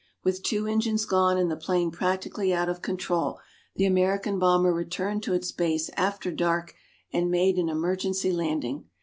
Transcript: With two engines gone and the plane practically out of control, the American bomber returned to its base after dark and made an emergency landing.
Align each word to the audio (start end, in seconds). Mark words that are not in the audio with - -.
With 0.23 0.41
two 0.41 0.65
engines 0.65 1.05
gone 1.05 1.37
and 1.37 1.51
the 1.51 1.55
plane 1.55 1.91
practically 1.91 2.51
out 2.51 2.67
of 2.69 2.81
control, 2.81 3.37
the 3.75 3.85
American 3.85 4.39
bomber 4.39 4.73
returned 4.73 5.21
to 5.21 5.33
its 5.35 5.51
base 5.51 5.91
after 5.95 6.31
dark 6.31 6.73
and 7.13 7.29
made 7.29 7.59
an 7.59 7.69
emergency 7.69 8.31
landing. 8.31 8.85